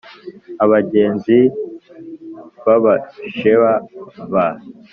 [0.63, 1.37] Abagenzi
[2.63, 3.71] b Abasheba
[4.31, 4.33] b